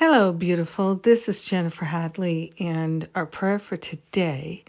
[0.00, 0.94] Hello, beautiful.
[0.94, 4.62] This is Jennifer Hadley, and our prayer for today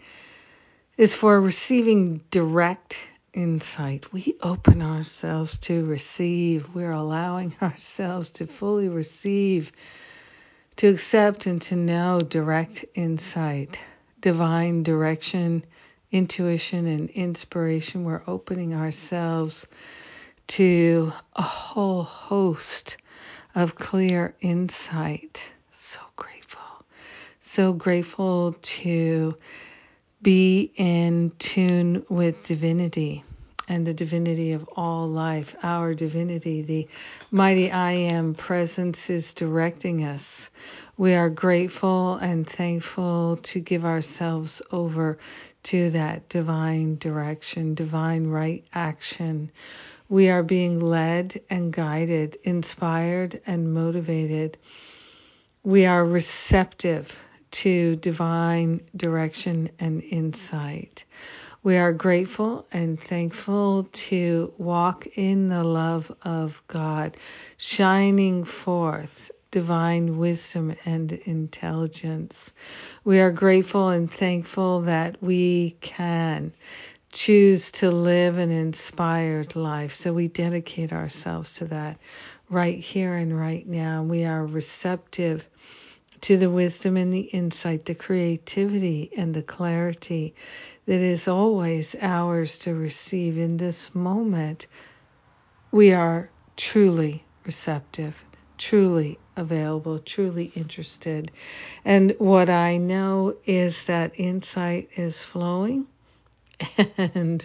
[0.96, 2.98] is for receiving direct
[3.32, 4.12] insight.
[4.12, 9.70] We open ourselves to receive, we're allowing ourselves to fully receive,
[10.78, 13.80] to accept, and to know direct insight,
[14.20, 15.64] divine direction,
[16.10, 18.02] intuition, and inspiration.
[18.02, 19.68] We're opening ourselves
[20.48, 22.96] to a whole host
[23.54, 25.50] of clear insight.
[25.72, 26.84] So grateful.
[27.40, 29.36] So grateful to
[30.22, 33.24] be in tune with divinity
[33.70, 36.88] and the divinity of all life, our divinity, the
[37.30, 40.50] mighty I am presence is directing us.
[40.96, 45.18] We are grateful and thankful to give ourselves over
[45.62, 49.52] to that divine direction, divine right action.
[50.10, 54.58] We are being led and guided, inspired and motivated.
[55.62, 57.16] We are receptive
[57.52, 61.04] to divine direction and insight.
[61.62, 67.16] We are grateful and thankful to walk in the love of God,
[67.56, 72.52] shining forth divine wisdom and intelligence.
[73.04, 76.52] We are grateful and thankful that we can
[77.12, 79.94] choose to live an inspired life.
[79.94, 81.98] So we dedicate ourselves to that
[82.48, 84.02] right here and right now.
[84.02, 85.48] We are receptive
[86.22, 90.34] to the wisdom and the insight, the creativity and the clarity
[90.86, 94.66] that is always ours to receive in this moment.
[95.72, 98.22] We are truly receptive,
[98.60, 101.32] truly available, truly interested.
[101.84, 105.86] And what I know is that insight is flowing
[106.98, 107.44] and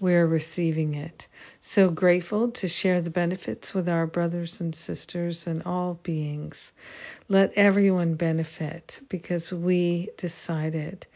[0.00, 1.28] we're receiving it.
[1.60, 6.72] So grateful to share the benefits with our brothers and sisters and all beings.
[7.28, 11.06] Let everyone benefit because we decided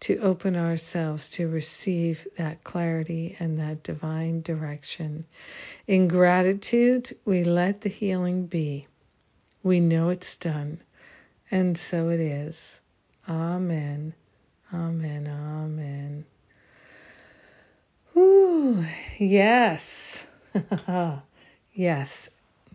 [0.00, 5.26] to open ourselves to receive that clarity and that divine direction.
[5.86, 8.86] In gratitude, we let the healing be.
[9.62, 10.80] We know it's done,
[11.50, 12.80] and so it is.
[13.28, 14.14] Amen.
[14.72, 15.28] Amen.
[15.28, 16.24] Amen.
[18.14, 18.84] Whew,
[19.18, 20.24] yes.
[21.74, 22.30] yes.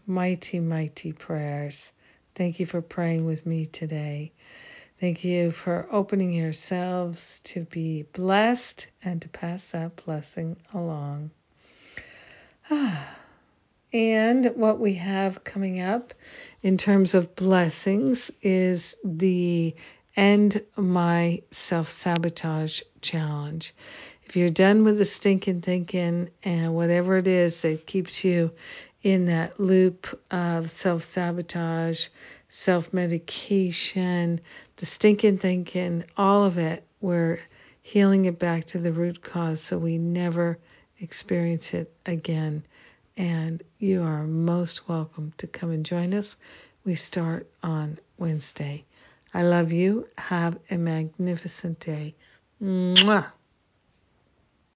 [0.05, 1.91] Mighty, mighty prayers.
[2.35, 4.31] Thank you for praying with me today.
[4.99, 11.31] Thank you for opening yourselves to be blessed and to pass that blessing along.
[12.69, 13.15] Ah.
[13.95, 16.13] And what we have coming up
[16.61, 19.73] in terms of blessings is the
[20.17, 23.73] End My Self Sabotage Challenge
[24.25, 28.51] if you're done with the stinking thinking and whatever it is that keeps you
[29.03, 32.07] in that loop of self sabotage,
[32.49, 34.41] self medication,
[34.77, 37.39] the stinking thinking, all of it, we're
[37.83, 40.57] healing it back to the root cause so we never
[40.99, 42.63] experience it again.
[43.17, 46.37] And you are most welcome to come and join us.
[46.83, 48.85] We start on Wednesday.
[49.33, 50.07] I love you.
[50.17, 52.15] Have a magnificent day.
[52.61, 53.27] Mwah.